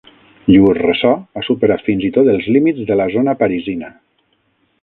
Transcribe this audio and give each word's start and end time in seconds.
Llur 0.53 0.71
ressò 0.77 1.11
ha 1.35 1.43
superat 1.49 1.85
fins 1.89 2.07
i 2.09 2.11
tot 2.17 2.31
els 2.33 2.49
límits 2.57 2.89
de 2.91 3.01
la 3.03 3.09
zona 3.19 3.37
parisina. 3.43 3.93